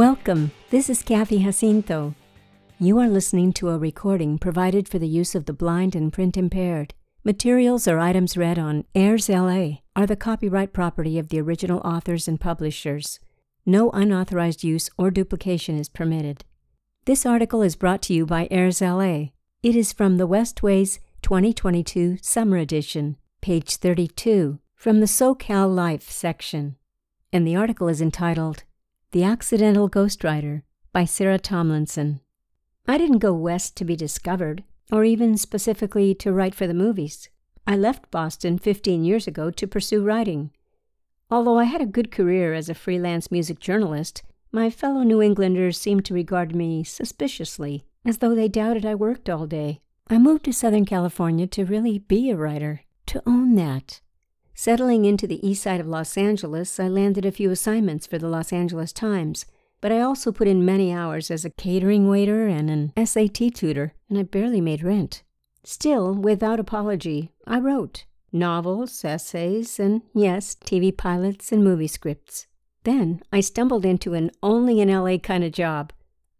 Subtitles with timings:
[0.00, 0.52] Welcome.
[0.70, 2.14] This is Kathy Jacinto.
[2.78, 6.38] You are listening to a recording provided for the use of the blind and print
[6.38, 6.94] impaired.
[7.22, 12.40] Materials or items read on AIRSLA are the copyright property of the original authors and
[12.40, 13.20] publishers.
[13.66, 16.46] No unauthorized use or duplication is permitted.
[17.04, 19.32] This article is brought to you by AIRSLA.
[19.62, 26.76] It is from the Westways 2022 Summer Edition, page 32, from the SoCal Life section.
[27.34, 28.64] And the article is entitled
[29.12, 32.20] The Accidental Ghostwriter by Sarah Tomlinson.
[32.86, 37.28] I didn't go west to be discovered, or even specifically to write for the movies.
[37.66, 40.52] I left Boston 15 years ago to pursue writing.
[41.28, 45.76] Although I had a good career as a freelance music journalist, my fellow New Englanders
[45.76, 49.80] seemed to regard me suspiciously, as though they doubted I worked all day.
[50.06, 54.02] I moved to Southern California to really be a writer, to own that.
[54.62, 58.28] Settling into the east side of Los Angeles, I landed a few assignments for the
[58.28, 59.46] Los Angeles Times,
[59.80, 63.94] but I also put in many hours as a catering waiter and an SAT tutor,
[64.10, 65.22] and I barely made rent.
[65.64, 72.46] Still, without apology, I wrote novels, essays, and yes, TV pilots and movie scripts.
[72.84, 75.90] Then I stumbled into an only in LA kind of job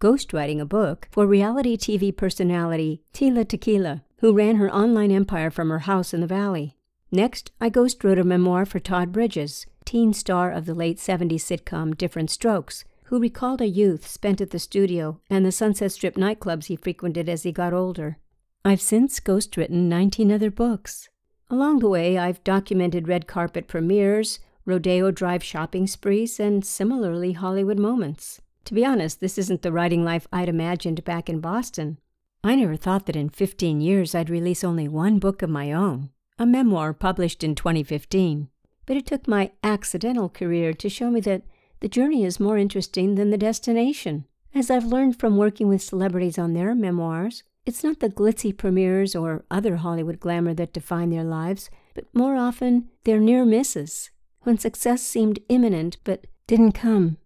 [0.00, 5.68] ghostwriting a book for reality TV personality Tila Tequila, who ran her online empire from
[5.68, 6.75] her house in the valley.
[7.10, 11.96] Next, I ghostwrote a memoir for Todd Bridges, teen star of the late 70s sitcom
[11.96, 16.66] Diff'rent Strokes, who recalled a youth spent at the studio and the Sunset Strip nightclubs
[16.66, 18.18] he frequented as he got older.
[18.64, 21.08] I've since ghostwritten 19 other books.
[21.48, 27.78] Along the way, I've documented red carpet premieres, Rodeo Drive shopping sprees, and similarly Hollywood
[27.78, 28.40] moments.
[28.64, 31.98] To be honest, this isn't the writing life I'd imagined back in Boston.
[32.42, 36.10] I never thought that in 15 years I'd release only one book of my own,
[36.38, 38.48] a memoir published in 2015.
[38.84, 41.42] But it took my accidental career to show me that
[41.80, 44.24] the journey is more interesting than the destination.
[44.54, 49.14] As I've learned from working with celebrities on their memoirs, it's not the glitzy premieres
[49.14, 54.10] or other Hollywood glamour that define their lives, but more often their near misses,
[54.42, 57.18] when success seemed imminent but didn't come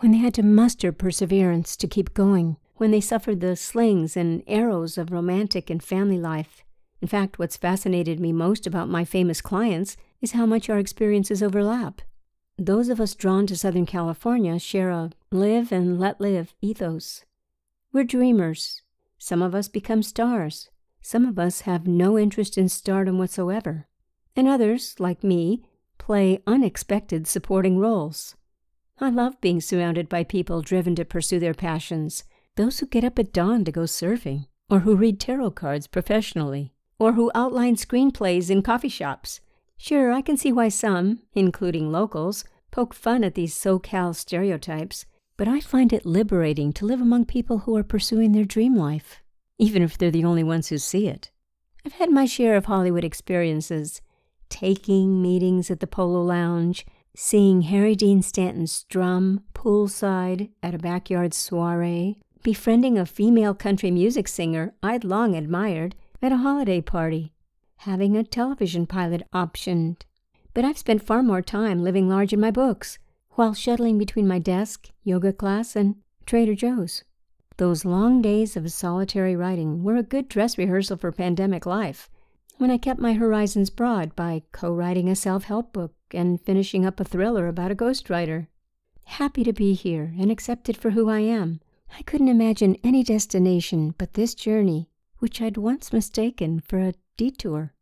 [0.00, 4.42] when they had to muster perseverance to keep going, when they suffered the slings and
[4.46, 6.64] arrows of romantic and family life.
[7.00, 11.42] In fact, what's fascinated me most about my famous clients is how much our experiences
[11.42, 12.02] overlap.
[12.56, 17.24] Those of us drawn to Southern California share a live and let live ethos.
[17.92, 18.82] We're dreamers.
[19.16, 20.70] Some of us become stars.
[21.00, 23.86] Some of us have no interest in stardom whatsoever.
[24.34, 25.62] And others, like me,
[25.98, 28.34] play unexpected supporting roles.
[29.00, 32.24] I love being surrounded by people driven to pursue their passions,
[32.56, 36.72] those who get up at dawn to go surfing, or who read tarot cards professionally,
[36.98, 39.40] or who outline screenplays in coffee shops.
[39.76, 45.46] Sure, I can see why some, including locals, poke fun at these SoCal stereotypes, but
[45.46, 49.22] I find it liberating to live among people who are pursuing their dream life,
[49.58, 51.30] even if they're the only ones who see it.
[51.86, 54.00] I've had my share of Hollywood experiences,
[54.48, 56.84] taking meetings at the Polo Lounge,
[57.16, 64.26] seeing Harry Dean Stanton strum poolside at a backyard soiree, befriending a female country music
[64.28, 67.32] singer I'd long admired at a holiday party,
[67.78, 70.02] having a television pilot optioned.
[70.54, 72.98] But I've spent far more time living large in my books,
[73.32, 75.96] while shuttling between my desk, yoga class, and
[76.26, 77.04] Trader Joe's.
[77.56, 82.10] Those long days of solitary writing were a good dress rehearsal for pandemic life,
[82.56, 86.84] when I kept my horizons broad by co writing a self help book and finishing
[86.84, 88.48] up a thriller about a ghostwriter.
[89.04, 91.60] Happy to be here and accepted for who I am.
[91.96, 97.74] I couldn't imagine any destination but this journey, which I'd once mistaken for a detour.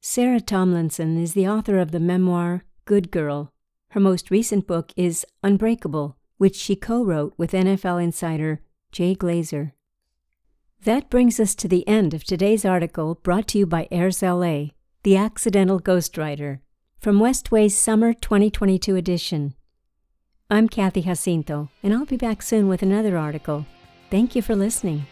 [0.00, 3.52] Sarah Tomlinson is the author of the memoir Good Girl.
[3.90, 8.60] Her most recent book is Unbreakable, which she co wrote with NFL insider
[8.92, 9.72] Jay Glazer.
[10.84, 14.72] That brings us to the end of today's article brought to you by AIRSLA,
[15.02, 16.60] The Accidental Ghostwriter
[17.00, 19.54] from Westway's Summer 2022 edition.
[20.50, 23.64] I'm Kathy Jacinto, and I'll be back soon with another article.
[24.10, 25.06] Thank you for listening.